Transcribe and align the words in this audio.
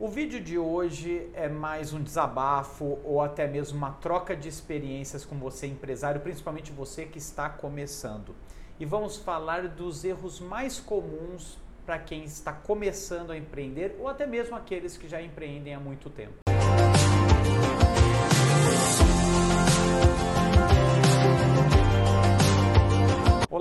O 0.00 0.06
vídeo 0.06 0.40
de 0.40 0.56
hoje 0.56 1.28
é 1.34 1.48
mais 1.48 1.92
um 1.92 2.00
desabafo 2.00 3.00
ou 3.02 3.20
até 3.20 3.48
mesmo 3.48 3.76
uma 3.76 3.90
troca 3.90 4.36
de 4.36 4.48
experiências 4.48 5.24
com 5.24 5.36
você, 5.36 5.66
empresário, 5.66 6.20
principalmente 6.20 6.70
você 6.70 7.04
que 7.04 7.18
está 7.18 7.48
começando. 7.48 8.32
E 8.78 8.84
vamos 8.84 9.16
falar 9.16 9.66
dos 9.66 10.04
erros 10.04 10.38
mais 10.38 10.78
comuns 10.78 11.58
para 11.84 11.98
quem 11.98 12.22
está 12.22 12.52
começando 12.52 13.32
a 13.32 13.36
empreender 13.36 13.96
ou 13.98 14.06
até 14.06 14.24
mesmo 14.24 14.54
aqueles 14.54 14.96
que 14.96 15.08
já 15.08 15.20
empreendem 15.20 15.74
há 15.74 15.80
muito 15.80 16.08
tempo. 16.08 16.47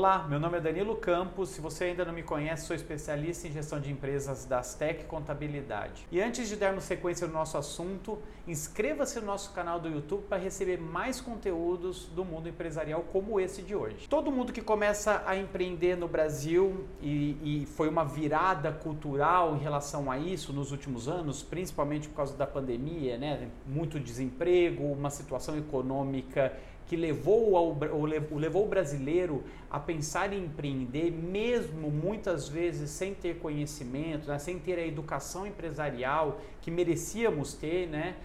Olá, 0.07 0.25
meu 0.25 0.39
nome 0.39 0.57
é 0.57 0.61
Danilo 0.61 0.95
Campos. 0.95 1.49
Se 1.49 1.59
você 1.59 1.83
ainda 1.83 2.05
não 2.05 2.13
me 2.13 2.23
conhece, 2.23 2.65
sou 2.65 2.73
especialista 2.73 3.45
em 3.45 3.51
gestão 3.51 3.77
de 3.77 3.91
empresas 3.91 4.45
da 4.45 4.61
Tech 4.61 5.03
Contabilidade. 5.03 6.07
E 6.09 6.21
antes 6.21 6.47
de 6.47 6.55
darmos 6.55 6.85
sequência 6.85 7.27
no 7.27 7.33
nosso 7.33 7.57
assunto, 7.57 8.17
inscreva-se 8.47 9.19
no 9.19 9.25
nosso 9.25 9.51
canal 9.51 9.81
do 9.81 9.89
YouTube 9.89 10.23
para 10.29 10.37
receber 10.37 10.79
mais 10.79 11.19
conteúdos 11.19 12.05
do 12.05 12.23
mundo 12.23 12.47
empresarial 12.47 13.03
como 13.11 13.37
esse 13.37 13.61
de 13.61 13.75
hoje. 13.75 14.07
Todo 14.07 14.31
mundo 14.31 14.53
que 14.53 14.61
começa 14.61 15.23
a 15.25 15.35
empreender 15.35 15.97
no 15.97 16.07
Brasil 16.07 16.85
e, 17.01 17.63
e 17.63 17.65
foi 17.65 17.89
uma 17.89 18.05
virada 18.05 18.71
cultural 18.71 19.57
em 19.57 19.59
relação 19.59 20.09
a 20.09 20.17
isso 20.17 20.53
nos 20.53 20.71
últimos 20.71 21.09
anos, 21.09 21.43
principalmente 21.43 22.07
por 22.07 22.15
causa 22.15 22.33
da 22.37 22.47
pandemia, 22.47 23.17
né? 23.17 23.49
Muito 23.65 23.99
desemprego, 23.99 24.85
uma 24.85 25.09
situação 25.09 25.57
econômica 25.57 26.53
que 26.87 26.95
levou, 26.95 27.57
ao, 27.57 27.77
levou 28.05 28.65
o 28.65 28.67
brasileiro 28.67 29.43
a 29.69 29.79
pensar 29.79 30.31
em 30.31 30.45
empreender, 30.45 31.11
mesmo 31.11 31.91
muitas 31.91 32.47
vezes 32.47 32.89
sem 32.89 33.13
ter 33.13 33.39
conhecimento, 33.39 34.27
né, 34.27 34.39
sem 34.39 34.57
ter 34.57 34.79
a 34.79 34.85
educação 34.85 35.45
empresarial 35.45 36.39
que 36.61 36.71
merecíamos 36.71 37.53
ter, 37.53 37.87
né, 37.87 38.15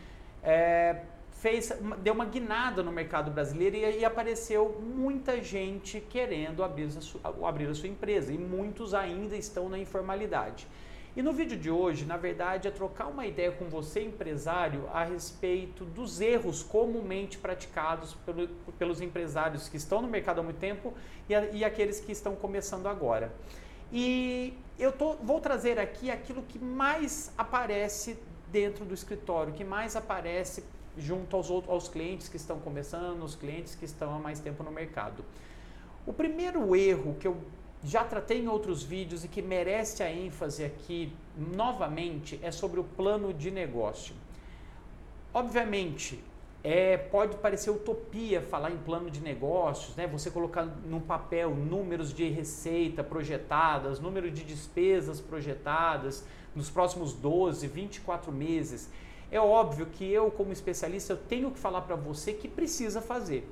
é, 0.45 1.03
fez, 1.33 1.73
deu 2.03 2.15
uma 2.15 2.25
guinada 2.25 2.85
no 2.85 2.93
mercado 2.93 3.33
brasileiro 3.33 3.77
e, 3.77 3.99
e 3.99 4.05
apareceu 4.05 4.81
muita 4.81 5.43
gente 5.43 6.01
querendo 6.01 6.63
abrir 6.63 6.85
a, 6.85 7.01
sua, 7.01 7.21
abrir 7.49 7.69
a 7.69 7.75
sua 7.75 7.89
empresa 7.89 8.33
e 8.33 8.39
muitos 8.39 8.95
ainda 8.95 9.37
estão 9.37 9.69
na 9.69 9.79
informalidade. 9.79 10.69
E 11.15 11.21
no 11.21 11.31
vídeo 11.31 11.59
de 11.59 11.71
hoje, 11.71 12.07
na 12.07 12.17
verdade, 12.17 12.67
é 12.67 12.71
trocar 12.71 13.07
uma 13.07 13.27
ideia 13.27 13.53
com 13.53 13.67
você, 13.67 14.03
empresário, 14.03 14.89
a 14.95 15.05
respeito 15.05 15.85
dos 15.85 16.23
erros 16.23 16.63
comumente 16.63 17.37
praticados 17.37 18.15
pelo, 18.25 18.49
pelos 18.79 18.99
empresários 19.03 19.69
que 19.69 19.77
estão 19.77 20.01
no 20.01 20.09
mercado 20.09 20.41
há 20.41 20.43
muito 20.43 20.59
tempo 20.59 20.95
e, 21.29 21.35
a, 21.35 21.45
e 21.51 21.65
aqueles 21.65 22.01
que 22.01 22.13
estão 22.13 22.35
começando 22.35 22.87
agora. 22.87 23.31
E 23.93 24.55
eu 24.79 24.91
tô, 24.91 25.13
vou 25.17 25.39
trazer 25.39 25.79
aqui 25.79 26.11
aquilo 26.11 26.43
que 26.45 26.59
mais 26.59 27.31
aparece 27.37 28.19
dentro 28.51 28.87
do 28.87 28.95
escritório, 28.95 29.53
que 29.53 29.65
mais 29.65 29.95
aparece 29.95 30.65
junto 30.97 31.37
aos, 31.37 31.51
outros, 31.51 31.71
aos 31.71 31.89
clientes 31.89 32.27
que 32.27 32.39
estão 32.39 32.59
começando, 32.59 33.23
os 33.23 33.35
clientes 33.35 33.75
que 33.75 33.85
estão 33.85 34.15
há 34.15 34.19
mais 34.19 34.41
tempo 34.41 34.63
no 34.63 34.71
mercado. 34.71 35.23
O 36.07 36.13
primeiro 36.13 36.75
erro 36.75 37.17
que 37.21 37.29
eu 37.29 37.37
já 37.85 38.05
tratei 38.05 38.41
em 38.41 38.49
outros 38.49 38.83
vídeos 38.83 39.25
e 39.25 39.29
que 39.29 39.43
merece 39.43 40.03
a 40.03 40.11
ênfase 40.11 40.65
aqui 40.65 41.13
novamente 41.37 42.39
é 42.43 42.51
sobre 42.51 42.79
o 42.79 42.85
plano 42.85 43.33
de 43.35 43.51
negócio. 43.51 44.15
Obviamente, 45.35 46.23
é, 46.63 46.97
pode 46.97 47.37
parecer 47.39 47.71
utopia 47.71 48.41
falar 48.41 48.71
em 48.71 48.77
plano 48.77 49.11
de 49.11 49.21
negócios, 49.21 49.97
né? 49.97 50.07
Você 50.07 50.31
colocar 50.31 50.65
no 50.65 51.01
papel 51.01 51.51
números 51.51 52.15
de 52.15 52.29
receita 52.29 53.03
projetadas, 53.03 53.99
número 53.99 54.31
de 54.31 54.45
despesas 54.45 55.21
projetadas 55.21 56.25
nos 56.55 56.71
próximos 56.71 57.13
12, 57.13 57.67
24 57.67 58.31
meses. 58.31 58.89
É 59.31 59.41
óbvio 59.41 59.87
que 59.87 60.05
eu, 60.05 60.31
como 60.31 60.53
especialista, 60.53 61.15
eu 61.15 61.17
tenho 61.17 61.51
que 61.51 61.59
falar 61.59 61.81
para 61.81 61.97
você 61.97 62.33
que 62.33 62.47
precisa 62.47 63.01
fazer. 63.01 63.49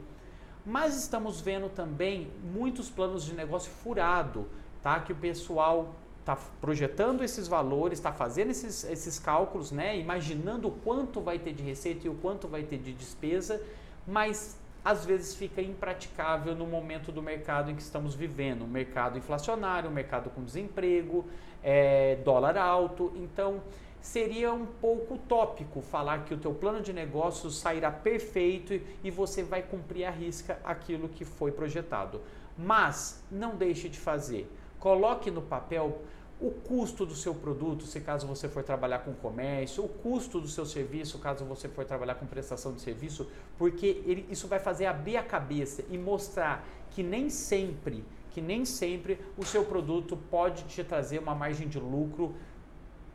Mas 0.65 0.97
estamos 0.97 1.41
vendo 1.41 1.69
também 1.69 2.31
muitos 2.53 2.91
planos 2.91 3.25
de 3.25 3.35
negócio 3.35 3.71
furado, 3.71 4.47
tá? 4.83 5.01
Que 5.01 5.13
o 5.13 5.17
pessoal 5.17 5.95
está 6.21 6.37
projetando 6.61 7.25
esses 7.25 7.49
valores, 7.49 7.99
está 7.99 8.13
fazendo 8.13 8.51
esses, 8.51 8.85
esses 8.85 9.19
cálculos, 9.19 9.73
né? 9.73 9.99
Imaginando 9.99 10.69
o 10.69 10.71
quanto 10.71 11.21
vai 11.21 11.39
ter 11.39 11.53
de 11.53 11.63
receita 11.63 12.07
e 12.07 12.11
o 12.11 12.15
quanto 12.15 12.47
vai 12.47 12.63
ter 12.63 12.79
de 12.79 12.93
despesa, 12.93 13.61
mas 14.07 14.57
às 14.85 15.05
vezes 15.05 15.35
fica 15.35 15.61
impraticável 15.61 16.55
no 16.55 16.67
momento 16.67 17.13
do 17.13 17.23
mercado 17.23 17.71
em 17.71 17.75
que 17.75 17.83
estamos 17.83 18.15
vivendo, 18.15 18.65
um 18.65 18.69
mercado 18.69 19.19
inflacionário, 19.19 19.91
um 19.91 19.93
mercado 19.93 20.31
com 20.31 20.43
desemprego, 20.43 21.27
é, 21.63 22.17
dólar 22.25 22.57
alto, 22.57 23.13
então 23.17 23.63
seria 24.01 24.53
um 24.53 24.65
pouco 24.65 25.15
utópico 25.15 25.83
falar 25.83 26.25
que 26.25 26.33
o 26.33 26.39
teu 26.39 26.55
plano 26.55 26.81
de 26.81 26.93
negócios 26.93 27.59
sairá 27.59 27.91
perfeito 27.91 28.81
e 29.05 29.11
você 29.11 29.43
vai 29.43 29.63
cumprir 29.63 30.05
a 30.05 30.11
risca 30.11 30.59
aquilo 30.65 31.09
que 31.09 31.25
foi 31.25 31.53
projetado. 31.53 32.21
Mas 32.57 33.23
não 33.31 33.57
deixe 33.57 33.89
de 33.89 33.99
fazer. 33.99 34.51
Coloque 34.79 35.31
no 35.31 35.43
papel 35.43 36.01
o 36.41 36.51
custo 36.51 37.05
do 37.05 37.15
seu 37.15 37.35
produto, 37.35 37.85
se 37.85 38.01
caso 38.01 38.27
você 38.27 38.49
for 38.49 38.63
trabalhar 38.63 39.01
com 39.01 39.13
comércio, 39.13 39.85
o 39.85 39.89
custo 39.89 40.41
do 40.41 40.49
seu 40.49 40.65
serviço, 40.65 41.19
caso 41.19 41.45
você 41.45 41.69
for 41.69 41.85
trabalhar 41.85 42.15
com 42.15 42.27
prestação 42.27 42.73
de 42.73 42.81
serviço, 42.81 43.31
porque 43.59 44.03
ele, 44.07 44.27
isso 44.31 44.49
vai 44.49 44.59
fazer 44.59 44.87
abrir 44.87 45.19
a 45.19 45.23
cabeça 45.23 45.85
e 45.91 45.99
mostrar 45.99 46.67
que 46.91 47.03
nem 47.03 47.29
sempre, 47.29 48.03
que 48.31 48.41
nem 48.41 48.65
sempre 48.65 49.19
o 49.37 49.45
seu 49.45 49.65
produto 49.65 50.17
pode 50.17 50.65
te 50.65 50.83
trazer 50.83 51.19
uma 51.19 51.35
margem 51.35 51.69
de 51.69 51.79
lucro 51.79 52.35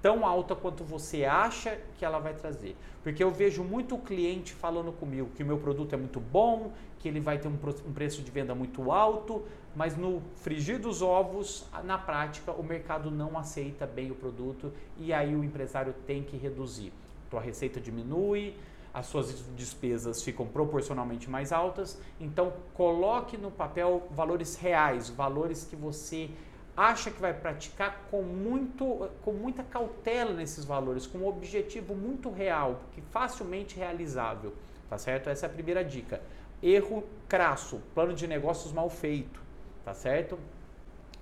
tão 0.06 0.24
alta 0.24 0.56
quanto 0.56 0.84
você 0.84 1.26
acha 1.26 1.80
que 1.98 2.06
ela 2.06 2.20
vai 2.20 2.36
trazer. 2.36 2.76
Porque 3.02 3.24
eu 3.24 3.32
vejo 3.32 3.64
muito 3.64 3.98
cliente 3.98 4.54
falando 4.54 4.92
comigo 4.92 5.32
que 5.36 5.42
o 5.42 5.46
meu 5.48 5.58
produto 5.58 5.94
é 5.94 5.98
muito 5.98 6.20
bom, 6.20 6.74
que 7.00 7.08
ele 7.08 7.20
vai 7.20 7.40
ter 7.40 7.48
um, 7.48 7.58
um 7.88 7.92
preço 7.92 8.22
de 8.22 8.30
venda 8.30 8.54
muito 8.54 8.92
alto, 8.92 9.44
mas 9.76 9.98
no 9.98 10.22
frigir 10.36 10.78
dos 10.78 11.02
ovos, 11.02 11.68
na 11.84 11.98
prática, 11.98 12.52
o 12.52 12.62
mercado 12.62 13.10
não 13.10 13.36
aceita 13.36 13.88
bem 13.88 14.12
o 14.12 14.14
produto 14.14 14.72
e 14.96 15.12
aí 15.12 15.36
o 15.36 15.44
empresário 15.44 15.96
tem 16.06 16.22
que 16.22 16.38
reduzir. 16.38 16.94
Tua 17.28 17.42
receita 17.42 17.82
diminui, 17.82 18.54
as 18.94 19.08
suas 19.08 19.44
despesas 19.56 20.22
ficam 20.22 20.46
proporcionalmente 20.46 21.28
mais 21.32 21.52
altas, 21.52 22.00
então 22.22 22.54
coloque 22.76 23.38
no 23.38 23.50
papel 23.50 24.04
valores 24.12 24.56
reais, 24.56 25.10
valores 25.10 25.64
que 25.64 25.76
você 25.76 26.30
acha 26.76 27.10
que 27.10 27.22
vai 27.22 27.34
praticar 27.34 28.06
com, 28.12 28.22
muito, 28.22 29.10
com 29.24 29.32
muita 29.32 29.64
cautela 29.64 30.34
nesses 30.34 30.66
valores, 30.66 31.08
com 31.08 31.20
um 31.20 31.28
objetivo 31.28 31.96
muito 31.96 32.30
real, 32.30 32.82
que 32.92 33.02
facilmente 33.02 33.78
realizável, 33.78 34.54
tá 34.90 34.98
certo? 34.98 35.30
Essa 35.30 35.46
é 35.46 35.50
a 35.50 35.52
primeira 35.52 35.84
dica. 35.84 36.22
Erro 36.62 37.04
crasso, 37.30 37.82
plano 37.94 38.14
de 38.14 38.28
negócios 38.28 38.74
mal 38.74 38.90
feito, 38.90 39.42
tá 39.84 39.94
certo? 39.94 40.38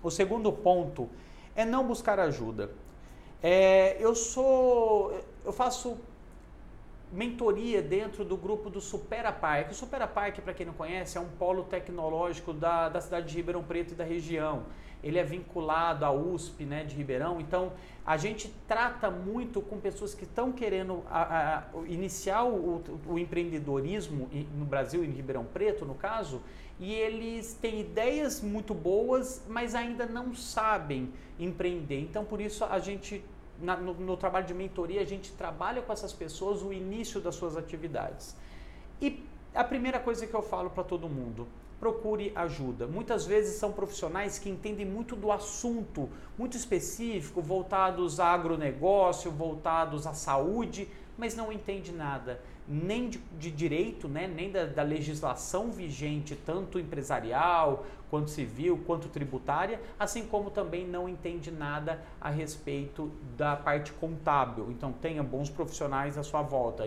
O 0.01 0.09
segundo 0.09 0.51
ponto 0.51 1.09
é 1.55 1.63
não 1.63 1.85
buscar 1.85 2.19
ajuda. 2.19 2.71
É, 3.41 3.97
eu 3.99 4.15
sou, 4.15 5.19
eu 5.45 5.53
faço 5.53 5.97
mentoria 7.11 7.81
dentro 7.81 8.25
do 8.25 8.35
grupo 8.35 8.69
do 8.69 8.81
Supera 8.81 9.31
Park. 9.31 9.71
O 9.71 9.75
Supera 9.75 10.07
para 10.07 10.53
quem 10.53 10.65
não 10.65 10.73
conhece, 10.73 11.17
é 11.17 11.21
um 11.21 11.29
polo 11.29 11.63
tecnológico 11.63 12.51
da, 12.51 12.89
da 12.89 12.99
cidade 12.99 13.27
de 13.27 13.35
Ribeirão 13.35 13.63
Preto 13.63 13.91
e 13.91 13.95
da 13.95 14.03
região. 14.03 14.63
Ele 15.03 15.19
é 15.19 15.23
vinculado 15.23 16.05
à 16.05 16.11
USP 16.11 16.63
né, 16.63 16.83
de 16.83 16.95
Ribeirão, 16.95 17.39
então 17.41 17.73
a 18.05 18.17
gente 18.17 18.53
trata 18.67 19.11
muito 19.11 19.61
com 19.61 19.79
pessoas 19.79 20.13
que 20.13 20.23
estão 20.23 20.51
querendo 20.51 21.03
a, 21.09 21.59
a, 21.59 21.63
iniciar 21.87 22.43
o, 22.43 22.81
o, 23.07 23.19
empreendedorismo 23.19 24.29
no 24.57 24.65
Brasil, 24.65 25.03
em 25.03 25.11
Ribeirão 25.11 25.45
Preto, 25.45 25.85
no 25.85 25.95
caso, 25.95 26.41
e 26.79 26.91
eles 26.93 27.53
têm 27.61 27.81
ideias 27.81 28.41
muito 28.41 28.73
boas, 28.73 29.43
mas 29.47 29.75
ainda 29.75 30.05
não 30.05 30.33
sabem 30.33 31.11
empreender. 31.39 31.99
Então, 31.99 32.25
por 32.25 32.41
isso, 32.41 32.65
a 32.65 32.79
gente 32.79 33.23
na, 33.61 33.77
no, 33.77 33.93
no 33.93 34.17
trabalho 34.17 34.45
de 34.45 34.53
mentoria, 34.53 35.01
a 35.01 35.05
gente 35.05 35.31
trabalha 35.31 35.81
com 35.81 35.93
essas 35.93 36.11
pessoas 36.11 36.61
o 36.61 36.73
início 36.73 37.21
das 37.21 37.35
suas 37.35 37.55
atividades. 37.55 38.35
E 39.01 39.23
a 39.53 39.63
primeira 39.63 39.99
coisa 39.99 40.25
que 40.25 40.33
eu 40.33 40.41
falo 40.41 40.69
para 40.69 40.83
todo 40.83 41.07
mundo, 41.07 41.47
procure 41.83 42.31
ajuda. 42.33 42.87
Muitas 42.87 43.25
vezes 43.25 43.57
são 43.57 43.73
profissionais 43.73 44.39
que 44.39 44.49
entendem 44.49 44.85
muito 44.85 45.17
do 45.17 45.33
assunto, 45.33 46.09
muito 46.37 46.55
específico, 46.55 47.41
voltados 47.41 48.21
a 48.21 48.27
agronegócio, 48.27 49.29
voltados 49.29 50.07
à 50.07 50.13
saúde, 50.13 50.87
mas 51.17 51.35
não 51.35 51.51
entende 51.51 51.91
nada, 51.91 52.39
nem 52.65 53.09
de, 53.09 53.17
de 53.37 53.51
direito, 53.51 54.07
né, 54.07 54.31
nem 54.33 54.49
da, 54.49 54.63
da, 54.65 54.81
legislação 54.81 55.73
vigente, 55.73 56.37
tanto 56.37 56.79
empresarial, 56.79 57.85
quanto 58.09 58.29
civil, 58.29 58.81
quanto 58.87 59.09
tributária, 59.09 59.81
assim 59.99 60.25
como 60.25 60.49
também 60.51 60.87
não 60.87 61.09
entende 61.09 61.51
nada 61.51 62.01
a 62.21 62.29
respeito 62.29 63.11
da 63.35 63.57
parte 63.57 63.91
contábil. 63.91 64.71
Então 64.71 64.93
tenha 64.93 65.21
bons 65.21 65.49
profissionais 65.49 66.17
à 66.17 66.23
sua 66.23 66.43
volta, 66.43 66.85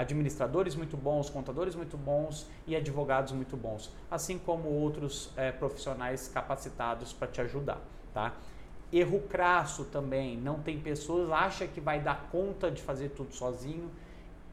administradores 0.00 0.74
muito 0.74 0.96
bons, 0.96 1.28
contadores 1.28 1.74
muito 1.74 1.96
bons 1.96 2.46
e 2.66 2.74
advogados 2.74 3.32
muito 3.32 3.56
bons, 3.56 3.92
assim 4.10 4.38
como 4.38 4.68
outros 4.68 5.30
é, 5.36 5.52
profissionais 5.52 6.28
capacitados 6.28 7.12
para 7.12 7.28
te 7.28 7.40
ajudar, 7.40 7.80
tá? 8.12 8.34
Erro 8.92 9.20
crasso 9.28 9.84
também, 9.84 10.36
não 10.36 10.60
tem 10.60 10.80
pessoas, 10.80 11.30
acha 11.30 11.66
que 11.66 11.80
vai 11.80 12.00
dar 12.00 12.28
conta 12.32 12.70
de 12.70 12.82
fazer 12.82 13.10
tudo 13.10 13.34
sozinho 13.34 13.90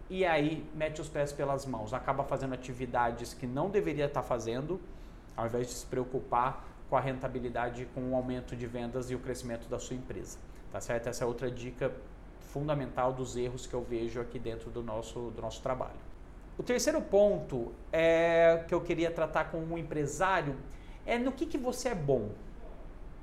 e 0.10 0.26
aí 0.26 0.66
mete 0.76 1.02
os 1.02 1.10
pés 1.10 1.32
pelas 1.32 1.66
mãos, 1.66 1.94
acaba 1.94 2.24
fazendo 2.24 2.54
atividades 2.54 3.34
que 3.34 3.48
não 3.48 3.70
deveria 3.70 4.06
estar 4.06 4.24
fazendo, 4.24 4.80
ao 5.36 5.48
invés 5.48 5.68
de 5.68 5.74
se 5.74 5.86
preocupar 5.86 6.66
com 6.90 6.96
a 6.96 7.00
rentabilidade, 7.00 7.88
com 7.94 8.12
o 8.12 8.16
aumento 8.16 8.56
de 8.56 8.68
vendas 8.68 9.10
e 9.10 9.16
o 9.16 9.20
crescimento 9.20 9.68
da 9.68 9.80
sua 9.80 9.96
empresa. 9.96 10.38
Tá 10.72 10.80
certo? 10.80 11.08
Essa 11.08 11.24
é 11.24 11.28
outra 11.28 11.50
dica 11.50 11.92
fundamental 12.48 13.14
dos 13.14 13.36
erros 13.36 13.68
que 13.68 13.74
eu 13.74 13.84
vejo 13.84 14.20
aqui 14.20 14.40
dentro 14.40 14.70
do 14.70 14.82
nosso, 14.82 15.32
do 15.32 15.42
nosso 15.42 15.62
trabalho. 15.62 16.00
O 16.58 16.64
terceiro 16.64 17.02
ponto 17.02 17.72
é, 17.92 18.64
que 18.68 18.74
eu 18.74 18.82
queria 18.82 19.12
tratar 19.12 19.52
com 19.52 19.60
um 19.60 19.78
empresário 19.78 20.56
é 21.06 21.18
no 21.18 21.32
que, 21.32 21.46
que 21.46 21.58
você 21.58 21.90
é 21.90 21.96
bom. 21.96 22.32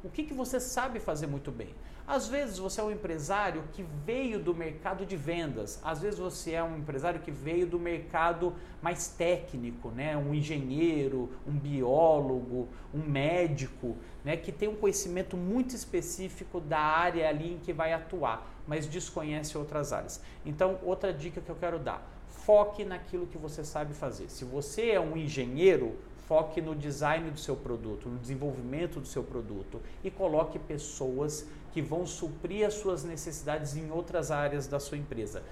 O 0.05 0.09
que, 0.09 0.23
que 0.23 0.35
você 0.35 0.61
sabe 0.61 1.01
fazer 1.01 1.27
muito 1.27 1.51
bem? 1.51 1.75
Às 2.07 2.29
vezes 2.29 2.59
você 2.59 2.83
é 2.83 2.85
um 2.85 2.91
empresário 2.91 3.65
que 3.73 3.83
veio 4.05 4.39
do 4.39 4.55
mercado 4.55 5.07
de 5.07 5.17
vendas, 5.17 5.81
às 5.83 6.03
vezes 6.03 6.19
você 6.19 6.53
é 6.53 6.63
um 6.63 6.77
empresário 6.77 7.21
que 7.21 7.31
veio 7.31 7.67
do 7.67 7.79
mercado 7.79 8.53
mais 8.83 9.09
técnico, 9.09 9.89
né? 9.89 10.15
um 10.15 10.35
engenheiro, 10.35 11.31
um 11.47 11.53
biólogo, 11.53 12.69
um 12.93 12.99
médico, 12.99 13.97
né? 14.23 14.37
que 14.37 14.53
tem 14.53 14.69
um 14.69 14.77
conhecimento 14.77 15.35
muito 15.35 15.75
específico 15.75 16.61
da 16.61 16.79
área 16.79 17.27
ali 17.27 17.55
em 17.55 17.59
que 17.59 17.73
vai 17.73 17.95
atuar, 17.95 18.47
mas 18.67 18.87
desconhece 18.87 19.57
outras 19.57 19.91
áreas. 19.91 20.21
Então, 20.45 20.79
outra 20.83 21.11
dica 21.11 21.41
que 21.41 21.51
eu 21.51 21.57
quero 21.57 21.79
dar: 21.79 22.07
foque 22.29 22.85
naquilo 22.85 23.27
que 23.27 23.39
você 23.39 23.65
sabe 23.65 23.95
fazer. 23.95 24.29
Se 24.29 24.45
você 24.45 24.91
é 24.91 25.01
um 25.01 25.17
engenheiro, 25.17 25.97
foque 26.27 26.61
no 26.61 26.75
design 26.75 27.31
do 27.31 27.39
seu 27.39 27.57
produto, 27.57 28.09
no 28.09 28.19
desenvolvimento 28.19 29.01
do 29.01 29.07
seu 29.07 29.23
produto 29.23 29.81
e 30.03 30.11
coloque 30.11 30.59
pessoas 30.59 31.47
que 31.73 31.83
vão 31.83 32.07
suprir 32.07 32.67
as 32.67 32.75
suas 32.75 33.05
necessidades 33.05 33.77
em 33.77 33.91
outras 33.91 34.31
áreas 34.31 34.67
da 34.67 34.81
sua 34.81 34.97
empresa. 34.97 35.43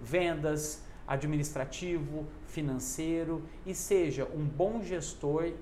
Vendas, 0.00 0.82
administrativo, 1.06 2.26
financeiro 2.46 3.42
e 3.66 3.74
seja 3.74 4.28
um 4.34 4.44
bom 4.44 4.82
gestor 4.82 5.52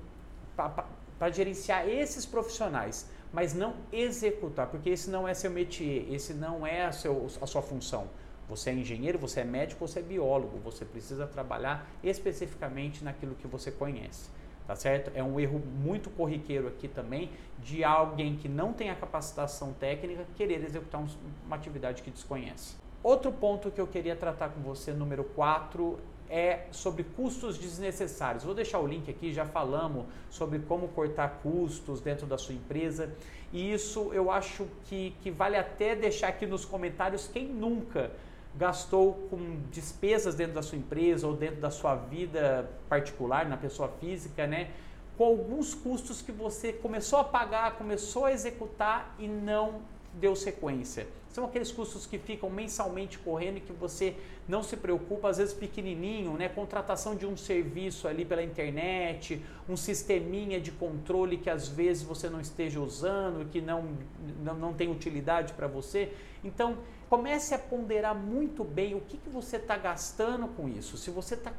para 0.55 1.31
gerenciar 1.31 1.89
esses 1.89 2.27
profissionais, 2.27 3.09
mas 3.33 3.55
não 3.55 3.75
executar, 3.93 4.67
porque 4.67 4.91
esse 4.91 5.09
não 5.09 5.27
é 5.27 5.33
seu 5.35 5.51
métier, 5.51 6.13
esse 6.13 6.35
não 6.35 6.67
é 6.67 6.85
a, 6.85 6.93
seu, 6.93 7.27
a 7.41 7.47
sua 7.47 7.63
função. 7.63 8.09
Você 8.49 8.71
é 8.71 8.75
engenheiro, 8.75 9.19
você 9.19 9.41
é 9.41 9.45
médico, 9.45 9.87
você 9.87 10.01
é 10.01 10.03
biólogo, 10.03 10.59
você 10.59 10.85
precisa 10.85 11.27
trabalhar 11.27 11.87
especificamente 12.03 13.05
naquilo 13.05 13.35
que 13.35 13.47
você 13.47 13.71
conhece 13.71 14.38
tá 14.69 14.77
certo? 14.77 15.11
É 15.15 15.25
um 15.25 15.41
erro 15.41 15.59
muito 15.59 16.11
corriqueiro 16.11 16.69
aqui 16.69 16.87
também 16.87 17.31
de 17.59 17.83
alguém 17.83 18.37
que 18.37 18.51
não 18.51 18.75
tem 18.75 18.91
a 18.91 18.95
capacitação 18.95 19.73
técnica 19.73 20.27
querer 20.37 20.63
executar 20.63 21.03
uma 21.47 21.57
atividade 21.57 22.03
que 22.03 22.11
desconhece. 22.11 22.77
Outro 23.03 23.33
ponto 23.33 23.71
que 23.71 23.81
eu 23.81 23.87
queria 23.87 24.15
tratar 24.15 24.51
com 24.51 24.61
você, 24.61 24.93
número 24.93 25.25
4, 25.25 25.99
é 26.29 26.67
sobre 26.71 27.03
custos 27.03 27.57
desnecessários. 27.57 28.45
Vou 28.45 28.55
deixar 28.55 28.79
o 28.81 28.87
link 28.87 29.11
aqui, 29.11 29.33
já 29.33 29.47
falamos 29.47 30.05
sobre 30.29 30.59
como 30.59 30.89
cortar 30.89 31.41
custos 31.43 32.03
dentro 32.03 32.27
da 32.27 32.37
sua 32.37 32.55
empresa. 32.55 33.11
E 33.51 33.73
isso 33.73 34.11
eu 34.13 34.31
acho 34.31 34.67
que, 34.85 35.15
que 35.23 35.31
vale 35.31 35.57
até 35.57 35.97
deixar 35.97 36.29
aqui 36.29 36.45
nos 36.45 36.67
comentários 36.67 37.27
quem 37.27 37.47
nunca 37.47 38.11
gastou 38.57 39.15
com 39.31 39.61
despesas 39.71 40.35
dentro 40.35 40.55
da 40.55 40.63
sua 40.63 40.79
empresa 40.79 41.27
ou 41.27 41.35
dentro 41.35 41.61
da 41.61 41.71
sua 41.71 41.95
vida 41.95 42.69
particular, 42.89 43.49
na 43.49 43.57
pessoa 43.57 43.89
física, 44.01 44.47
né? 44.47 44.71
Com 45.17 45.25
alguns 45.25 45.75
custos 45.75 46.23
que 46.23 46.33
você 46.33 46.73
começou 46.73 47.19
a 47.19 47.25
pagar, 47.25 47.77
começou 47.77 48.25
a 48.25 48.33
executar 48.33 49.15
e 49.19 49.27
não 49.27 49.81
deu 50.15 50.35
sequência. 50.35 51.07
São 51.39 51.47
aqueles 51.47 51.71
custos 51.71 52.05
que 52.05 52.19
ficam 52.19 52.51
mensalmente 52.51 53.17
correndo 53.17 53.59
e 53.59 53.61
que 53.61 53.73
você 53.73 54.17
não 54.49 54.61
se 54.61 54.77
preocupa, 54.77 55.29
às 55.29 55.39
vezes 55.39 55.55
pequenininho, 55.55 56.33
né? 56.33 56.49
Contratação 56.49 57.15
de 57.15 57.25
um 57.25 57.37
serviço 57.37 58.09
ali 58.09 58.25
pela 58.25 58.43
internet, 58.43 59.41
um 59.69 59.77
sisteminha 59.77 60.61
de 60.61 60.73
controle 60.73 61.39
que 61.39 61.49
às 61.49 61.69
vezes 61.69 62.03
você 62.03 62.29
não 62.29 62.41
esteja 62.41 62.81
usando, 62.81 63.49
que 63.49 63.61
não, 63.61 63.85
não, 64.43 64.55
não 64.55 64.75
tem 64.75 64.91
utilidade 64.91 65.53
para 65.53 65.69
você. 65.69 66.13
Então, 66.43 66.79
comece 67.09 67.55
a 67.55 67.59
ponderar 67.59 68.17
muito 68.17 68.65
bem 68.65 68.97
o 68.97 69.01
que, 69.01 69.17
que 69.17 69.29
você 69.29 69.59
está 69.59 69.77
gastando 69.77 70.49
com 70.49 70.69
isso. 70.69 70.97
Se 70.97 71.09
você 71.09 71.35
está 71.35 71.53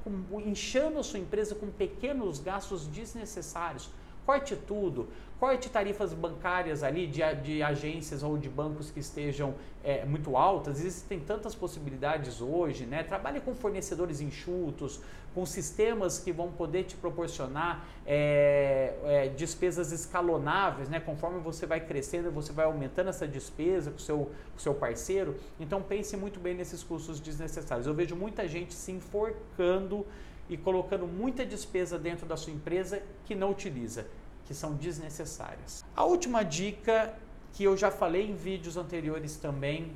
inchando 0.46 1.00
a 1.00 1.04
sua 1.04 1.20
empresa 1.20 1.56
com 1.56 1.68
pequenos 1.68 2.40
gastos 2.40 2.86
desnecessários, 2.86 3.90
corte 4.30 4.56
tudo, 4.56 5.08
corte 5.40 5.72
tarifas 5.72 6.14
bancárias 6.14 6.84
ali 6.84 7.08
de, 7.08 7.22
de 7.42 7.64
agências 7.64 8.22
ou 8.22 8.38
de 8.38 8.48
bancos 8.48 8.92
que 8.92 9.00
estejam 9.00 9.56
é, 9.84 10.06
muito 10.06 10.38
altas. 10.38 10.80
Existem 10.80 11.20
tantas 11.20 11.56
possibilidades 11.56 12.40
hoje, 12.40 12.86
né? 12.86 13.02
Trabalhe 13.02 13.42
com 13.42 13.56
fornecedores 13.56 14.22
enxutos, 14.22 15.02
com 15.34 15.48
sistemas 15.48 16.20
que 16.20 16.32
vão 16.32 16.52
poder 16.52 16.84
te 16.84 16.96
proporcionar 16.96 17.84
é, 18.06 18.94
é, 19.04 19.28
despesas 19.30 19.92
escalonáveis, 19.92 20.90
né? 20.90 21.00
Conforme 21.00 21.40
você 21.40 21.66
vai 21.66 21.80
crescendo, 21.80 22.30
você 22.30 22.54
vai 22.54 22.66
aumentando 22.66 23.10
essa 23.10 23.28
despesa 23.28 23.90
com 23.90 23.98
o 23.98 24.00
seu, 24.00 24.32
com 24.54 24.60
seu 24.60 24.76
parceiro. 24.76 25.38
Então 25.60 25.82
pense 25.82 26.16
muito 26.16 26.40
bem 26.40 26.54
nesses 26.54 26.84
custos 26.84 27.20
desnecessários. 27.20 27.88
Eu 27.88 27.96
vejo 27.96 28.16
muita 28.16 28.48
gente 28.48 28.76
se 28.76 28.92
enforcando 28.92 30.06
e 30.50 30.58
colocando 30.58 31.06
muita 31.06 31.46
despesa 31.46 31.98
dentro 31.98 32.26
da 32.26 32.36
sua 32.36 32.52
empresa 32.52 33.02
que 33.26 33.36
não 33.36 33.52
utiliza, 33.52 34.08
que 34.50 34.56
são 34.56 34.74
desnecessárias. 34.74 35.86
A 35.96 36.04
última 36.04 36.42
dica 36.42 37.14
que 37.54 37.64
eu 37.64 37.78
já 37.78 37.92
falei 37.92 38.32
em 38.32 38.34
vídeos 38.34 38.78
anteriores 38.78 39.38
também 39.38 39.92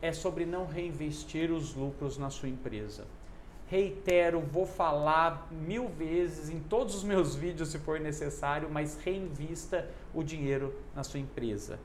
é 0.00 0.14
sobre 0.14 0.46
não 0.46 0.64
reinvestir 0.64 1.52
os 1.52 1.74
lucros 1.74 2.16
na 2.16 2.30
sua 2.30 2.48
empresa. 2.48 3.04
Reitero, 3.66 4.40
vou 4.40 4.64
falar 4.64 5.46
mil 5.50 5.88
vezes 5.90 6.48
em 6.48 6.58
todos 6.58 6.94
os 6.94 7.04
meus 7.04 7.36
vídeos 7.36 7.68
se 7.68 7.78
for 7.78 8.00
necessário, 8.00 8.70
mas 8.70 8.96
reinvista 8.96 9.86
o 10.14 10.22
dinheiro 10.22 10.74
na 10.96 11.04
sua 11.04 11.20
empresa. 11.20 11.78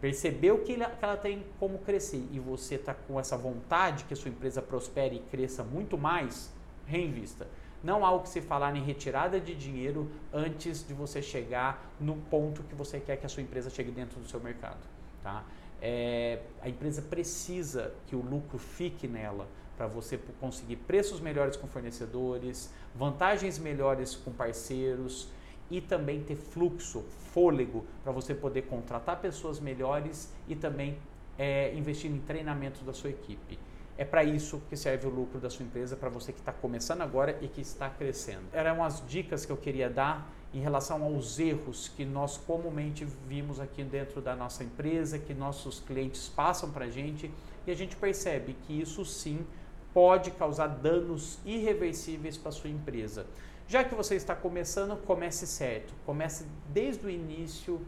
Percebeu 0.00 0.64
que 0.64 0.72
ela 1.02 1.18
tem 1.18 1.44
como 1.60 1.80
crescer 1.80 2.26
e 2.32 2.40
você 2.40 2.76
está 2.76 2.94
com 2.94 3.20
essa 3.20 3.36
vontade 3.36 4.04
que 4.04 4.14
a 4.14 4.16
sua 4.16 4.30
empresa 4.30 4.62
prospere 4.62 5.16
e 5.16 5.30
cresça 5.30 5.62
muito 5.62 5.98
mais? 5.98 6.50
reinvista. 6.88 7.46
Não 7.82 8.04
há 8.04 8.10
o 8.10 8.20
que 8.20 8.28
se 8.28 8.40
falar 8.40 8.74
em 8.76 8.82
retirada 8.82 9.40
de 9.40 9.54
dinheiro 9.54 10.10
antes 10.32 10.86
de 10.86 10.92
você 10.92 11.22
chegar 11.22 11.92
no 12.00 12.16
ponto 12.16 12.62
que 12.64 12.74
você 12.74 12.98
quer 12.98 13.16
que 13.16 13.26
a 13.26 13.28
sua 13.28 13.42
empresa 13.42 13.70
chegue 13.70 13.90
dentro 13.90 14.18
do 14.18 14.28
seu 14.28 14.40
mercado. 14.40 14.78
Tá? 15.22 15.44
É, 15.80 16.40
a 16.60 16.68
empresa 16.68 17.02
precisa 17.02 17.94
que 18.06 18.16
o 18.16 18.20
lucro 18.20 18.58
fique 18.58 19.06
nela 19.06 19.46
para 19.76 19.86
você 19.86 20.18
conseguir 20.40 20.76
preços 20.76 21.20
melhores 21.20 21.56
com 21.56 21.68
fornecedores, 21.68 22.72
vantagens 22.96 23.58
melhores 23.58 24.16
com 24.16 24.32
parceiros 24.32 25.28
e 25.70 25.80
também 25.80 26.20
ter 26.22 26.34
fluxo, 26.34 27.04
fôlego 27.32 27.86
para 28.02 28.10
você 28.10 28.34
poder 28.34 28.62
contratar 28.62 29.20
pessoas 29.20 29.60
melhores 29.60 30.32
e 30.48 30.56
também 30.56 30.98
é, 31.38 31.72
investir 31.74 32.10
em 32.10 32.18
treinamento 32.18 32.84
da 32.84 32.92
sua 32.92 33.10
equipe. 33.10 33.56
É 33.98 34.04
para 34.04 34.22
isso 34.22 34.62
que 34.70 34.76
serve 34.76 35.08
o 35.08 35.10
lucro 35.10 35.40
da 35.40 35.50
sua 35.50 35.64
empresa, 35.64 35.96
para 35.96 36.08
você 36.08 36.32
que 36.32 36.38
está 36.38 36.52
começando 36.52 37.00
agora 37.00 37.36
e 37.42 37.48
que 37.48 37.60
está 37.60 37.90
crescendo. 37.90 38.44
Eram 38.52 38.84
as 38.84 39.04
dicas 39.08 39.44
que 39.44 39.50
eu 39.50 39.56
queria 39.56 39.90
dar 39.90 40.30
em 40.54 40.60
relação 40.60 41.02
aos 41.02 41.40
erros 41.40 41.88
que 41.88 42.04
nós 42.04 42.38
comumente 42.38 43.04
vimos 43.26 43.58
aqui 43.58 43.82
dentro 43.82 44.20
da 44.20 44.36
nossa 44.36 44.62
empresa, 44.62 45.18
que 45.18 45.34
nossos 45.34 45.80
clientes 45.80 46.28
passam 46.28 46.70
para 46.70 46.84
a 46.84 46.88
gente 46.88 47.28
e 47.66 47.72
a 47.72 47.74
gente 47.74 47.96
percebe 47.96 48.56
que 48.68 48.80
isso 48.80 49.04
sim 49.04 49.44
pode 49.92 50.30
causar 50.30 50.68
danos 50.68 51.40
irreversíveis 51.44 52.38
para 52.38 52.52
sua 52.52 52.70
empresa. 52.70 53.26
Já 53.66 53.82
que 53.82 53.96
você 53.96 54.14
está 54.14 54.34
começando, 54.34 54.96
comece 54.96 55.44
certo. 55.44 55.92
Comece 56.06 56.46
desde 56.68 57.04
o 57.04 57.10
início, 57.10 57.80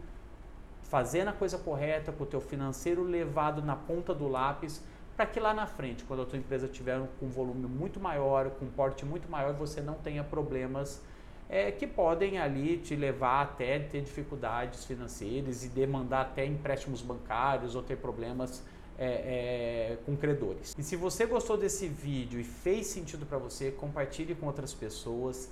fazendo 0.83 1.29
a 1.29 1.33
coisa 1.33 1.57
correta, 1.57 2.11
com 2.11 2.25
o 2.25 2.27
teu 2.27 2.41
financeiro 2.41 3.05
levado 3.05 3.63
na 3.63 3.77
ponta 3.77 4.13
do 4.13 4.27
lápis, 4.27 4.83
para 5.21 5.27
que 5.27 5.39
lá 5.39 5.53
na 5.53 5.67
frente, 5.67 6.03
quando 6.05 6.23
a 6.23 6.25
tua 6.25 6.39
empresa 6.39 6.67
tiver 6.67 6.99
com 7.19 7.27
um 7.27 7.29
volume 7.29 7.67
muito 7.67 8.01
maior, 8.01 8.49
com 8.53 8.65
um 8.65 8.71
porte 8.71 9.05
muito 9.05 9.31
maior, 9.31 9.53
você 9.53 9.83
não 9.83 9.93
tenha 9.93 10.25
problemas 10.25 11.03
é, 11.47 11.71
que 11.71 11.87
podem 11.87 12.39
ali 12.39 12.79
te 12.79 12.97
levar 12.97 13.43
até 13.43 13.79
ter 13.81 14.01
dificuldades 14.01 14.87
financeiras 14.87 15.63
e 15.63 15.69
demandar 15.69 16.23
até 16.23 16.47
empréstimos 16.47 17.03
bancários 17.03 17.75
ou 17.75 17.83
ter 17.83 17.97
problemas 17.97 18.65
é, 18.99 19.93
é, 19.93 19.99
com 20.07 20.17
credores. 20.17 20.75
E 20.79 20.83
se 20.83 20.97
você 20.97 21.27
gostou 21.27 21.59
desse 21.59 21.87
vídeo 21.87 22.41
e 22.41 22.45
fez 22.45 22.87
sentido 22.87 23.27
para 23.27 23.37
você, 23.37 23.71
compartilhe 23.71 24.35
com 24.35 24.47
outras 24.47 24.73
pessoas. 24.73 25.51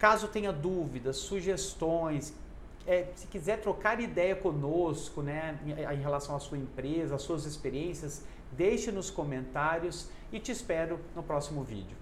Caso 0.00 0.26
tenha 0.26 0.52
dúvidas, 0.52 1.18
sugestões, 1.18 2.34
é, 2.84 3.06
se 3.14 3.26
quiser 3.26 3.60
trocar 3.60 4.00
ideia 4.00 4.34
conosco 4.34 5.22
né, 5.22 5.58
em, 5.64 5.70
em 5.70 6.00
relação 6.00 6.34
à 6.34 6.40
sua 6.40 6.58
empresa, 6.58 7.16
às 7.16 7.22
suas 7.22 7.44
experiências, 7.44 8.24
Deixe 8.52 8.92
nos 8.92 9.10
comentários 9.10 10.08
e 10.32 10.40
te 10.40 10.52
espero 10.52 11.00
no 11.14 11.22
próximo 11.22 11.62
vídeo. 11.62 11.96